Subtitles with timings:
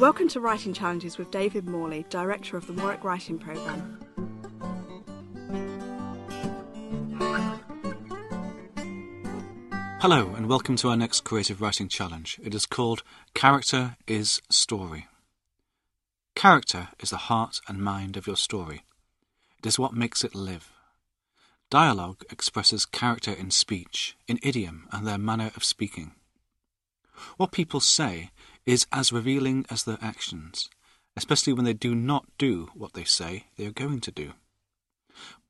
[0.00, 3.98] Welcome to Writing Challenges with David Morley, Director of the Warwick Writing Programme.
[10.00, 12.40] Hello, and welcome to our next creative writing challenge.
[12.42, 13.02] It is called
[13.34, 15.06] Character is Story.
[16.34, 18.84] Character is the heart and mind of your story.
[19.58, 20.72] It is what makes it live.
[21.68, 26.12] Dialogue expresses character in speech, in idiom, and their manner of speaking.
[27.36, 28.30] What people say
[28.70, 30.70] is as revealing as their actions,
[31.16, 34.32] especially when they do not do what they say they are going to do.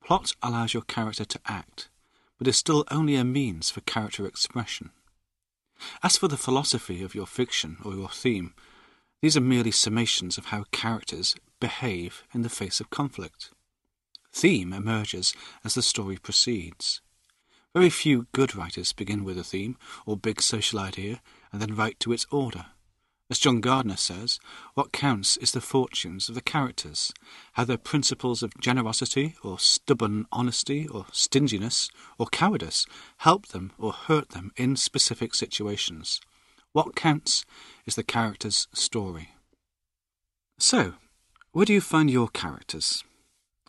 [0.03, 1.89] Plot allows your character to act,
[2.37, 4.89] but is still only a means for character expression.
[6.01, 8.53] As for the philosophy of your fiction or your theme,
[9.21, 13.51] these are merely summations of how characters behave in the face of conflict.
[14.33, 17.01] Theme emerges as the story proceeds.
[17.73, 21.99] Very few good writers begin with a theme or big social idea and then write
[21.99, 22.65] to its order.
[23.31, 24.41] As John Gardner says,
[24.73, 27.13] what counts is the fortunes of the characters,
[27.53, 32.85] how their principles of generosity or stubborn honesty or stinginess or cowardice
[33.19, 36.19] help them or hurt them in specific situations.
[36.73, 37.45] What counts
[37.85, 39.29] is the character's story.
[40.59, 40.95] So,
[41.53, 43.05] where do you find your characters?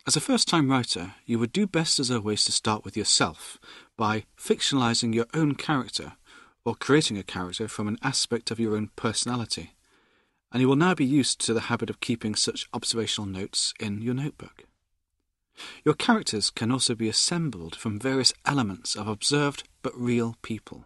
[0.05, 3.57] As a first time writer, you would do best as always to start with yourself
[3.95, 6.17] by fictionalizing your own character
[6.65, 9.73] or creating a character from an aspect of your own personality,
[10.51, 14.01] and you will now be used to the habit of keeping such observational notes in
[14.01, 14.65] your notebook.
[15.83, 20.85] Your characters can also be assembled from various elements of observed but real people.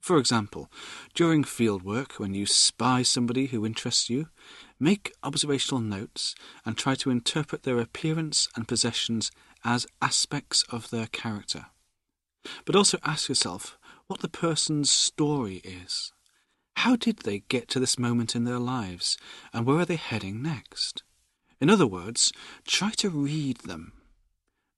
[0.00, 0.70] For example,
[1.14, 4.28] during field work, when you spy somebody who interests you,
[4.80, 9.30] make observational notes and try to interpret their appearance and possessions
[9.64, 11.66] as aspects of their character.
[12.64, 13.77] But also ask yourself
[14.08, 16.12] what the person's story is.
[16.76, 19.18] How did they get to this moment in their lives,
[19.52, 21.02] and where are they heading next?
[21.60, 22.32] In other words,
[22.66, 23.92] try to read them.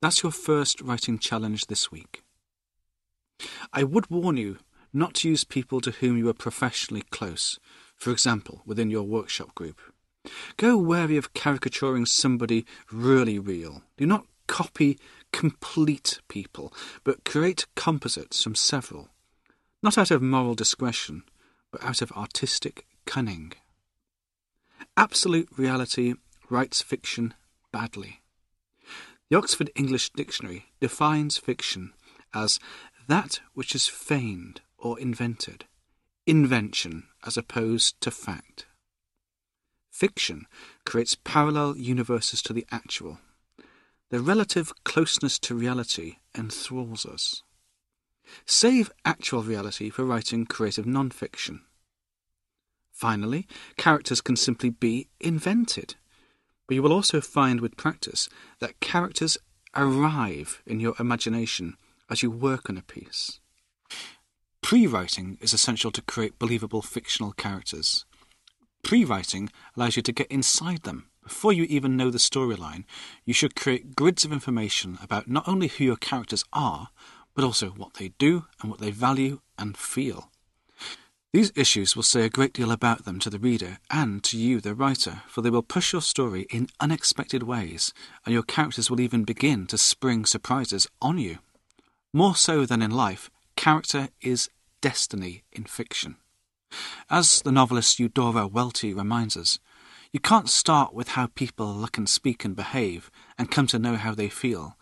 [0.02, 2.24] That's your first writing challenge this week.
[3.72, 4.58] I would warn you
[4.92, 7.60] not to use people to whom you are professionally close,
[7.96, 9.80] for example, within your workshop group.
[10.56, 13.82] Go wary of caricaturing somebody really real.
[13.96, 14.98] Do not copy
[15.32, 16.74] complete people,
[17.04, 19.10] but create composites from several
[19.82, 21.22] not out of moral discretion,
[21.70, 23.52] but out of artistic cunning.
[24.96, 26.14] Absolute reality
[26.48, 27.34] writes fiction
[27.72, 28.20] badly.
[29.30, 31.92] The Oxford English Dictionary defines fiction
[32.34, 32.58] as
[33.08, 35.64] that which is feigned or invented,
[36.26, 38.66] invention as opposed to fact.
[39.90, 40.46] Fiction
[40.84, 43.18] creates parallel universes to the actual.
[44.10, 47.42] The relative closeness to reality enthralls us.
[48.46, 51.62] Save actual reality for writing creative non-fiction.
[52.92, 53.46] Finally,
[53.76, 55.94] characters can simply be invented.
[56.66, 58.28] But you will also find with practice
[58.60, 59.38] that characters
[59.74, 61.76] arrive in your imagination
[62.10, 63.40] as you work on a piece.
[64.62, 68.04] Pre writing is essential to create believable fictional characters.
[68.82, 71.06] Pre writing allows you to get inside them.
[71.22, 72.84] Before you even know the storyline,
[73.24, 76.90] you should create grids of information about not only who your characters are,
[77.40, 80.30] but also what they do and what they value and feel.
[81.32, 84.60] These issues will say a great deal about them to the reader and to you,
[84.60, 87.94] the writer, for they will push your story in unexpected ways,
[88.26, 91.38] and your characters will even begin to spring surprises on you.
[92.12, 94.50] More so than in life, character is
[94.82, 96.16] destiny in fiction.
[97.08, 99.58] As the novelist Eudora Welty reminds us,
[100.12, 103.96] you can't start with how people look and speak and behave and come to know
[103.96, 104.76] how they feel.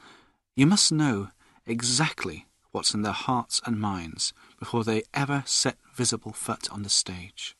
[0.56, 1.28] You must know
[1.64, 6.89] exactly what's in their hearts and minds before they ever set visible foot on the
[6.89, 7.56] stage.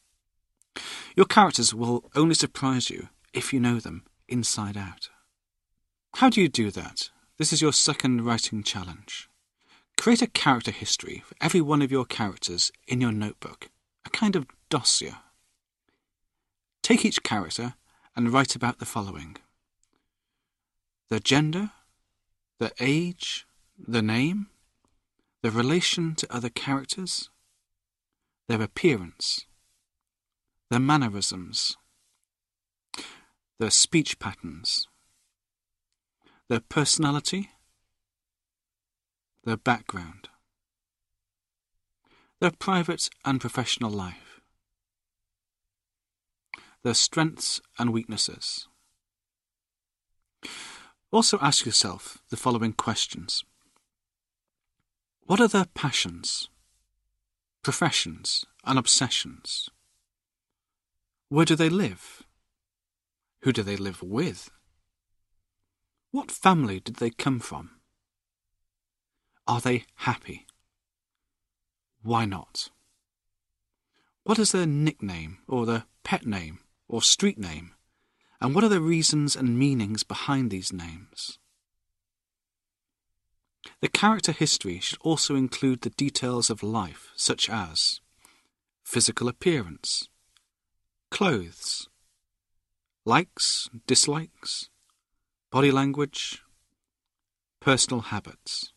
[1.17, 5.09] Your characters will only surprise you if you know them inside out.
[6.17, 7.11] How do you do that?
[7.39, 9.29] This is your second writing challenge.
[9.97, 13.69] Create a character history for every one of your characters in your notebook,
[14.05, 15.15] a kind of dossier.
[16.83, 17.75] Take each character
[18.17, 19.37] and write about the following
[21.11, 21.71] their gender,
[22.59, 23.47] their age,
[23.79, 24.49] the name,
[25.43, 27.31] the relation to other characters,
[28.49, 29.47] their appearance,
[30.71, 31.77] their mannerisms,
[33.59, 34.89] their speech patterns,
[36.49, 37.51] their personality,
[39.45, 40.29] their background,
[42.41, 44.41] their private and professional life,
[46.83, 48.69] their strengths and weaknesses.
[51.11, 53.45] Also ask yourself the following questions.
[55.29, 56.49] What are their passions,
[57.63, 59.69] professions, and obsessions?
[61.29, 62.23] Where do they live?
[63.43, 64.49] Who do they live with?
[66.13, 67.73] What family did they come from?
[69.47, 70.47] Are they happy?
[72.03, 72.71] Why not?
[74.25, 77.75] What is their nickname, or their pet name, or street name?
[78.41, 81.39] And what are the reasons and meanings behind these names?
[83.81, 88.01] The character history should also include the details of life, such as
[88.83, 90.09] physical appearance,
[91.11, 91.89] clothes,
[93.05, 94.69] likes, dislikes,
[95.53, 96.43] body language,
[97.61, 98.73] personal habits.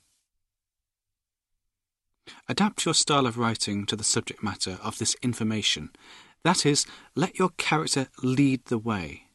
[2.48, 5.90] Adapt your style of writing to the subject matter of this information.
[6.44, 9.31] That is, let your character lead the way.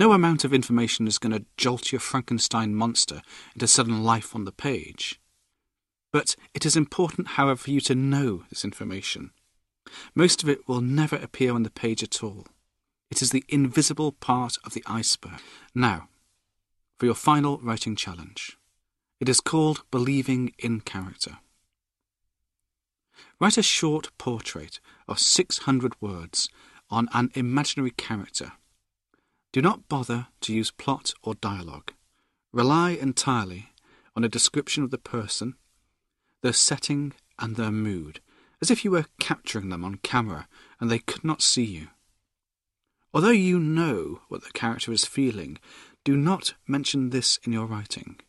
[0.00, 3.20] No amount of information is going to jolt your Frankenstein monster
[3.52, 5.20] into sudden life on the page.
[6.10, 9.32] But it is important, however, for you to know this information.
[10.14, 12.46] Most of it will never appear on the page at all.
[13.10, 15.42] It is the invisible part of the iceberg.
[15.74, 16.08] Now,
[16.98, 18.56] for your final writing challenge.
[19.20, 21.40] It is called Believing in Character.
[23.38, 26.48] Write a short portrait of 600 words
[26.88, 28.52] on an imaginary character.
[29.52, 31.92] Do not bother to use plot or dialogue.
[32.52, 33.70] Rely entirely
[34.14, 35.54] on a description of the person,
[36.42, 38.20] their setting, and their mood,
[38.60, 40.46] as if you were capturing them on camera
[40.78, 41.88] and they could not see you.
[43.12, 45.58] Although you know what the character is feeling,
[46.04, 48.20] do not mention this in your writing.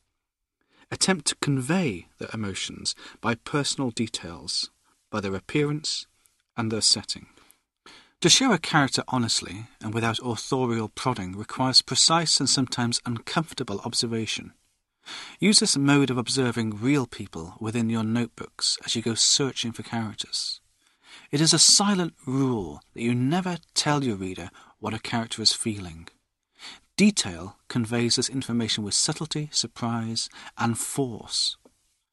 [0.90, 4.72] Attempt to convey their emotions by personal details
[5.12, 6.08] by their appearance
[6.58, 7.28] and their setting.
[8.22, 14.54] To show a character honestly and without authorial prodding requires precise and sometimes uncomfortable observation.
[15.40, 19.82] Use this mode of observing real people within your notebooks as you go searching for
[19.82, 20.62] characters.
[21.32, 25.54] It is a silent rule that you never tell your reader what a character is
[25.54, 26.08] feeling.
[26.98, 30.30] Detail conveys this information with subtlety, surprise,
[30.60, 31.58] and force.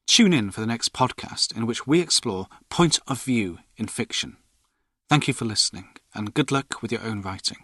[0.07, 4.37] Tune in for the next podcast in which we explore point of view in fiction.
[5.07, 7.57] Thank you for listening, and good luck with your own writing.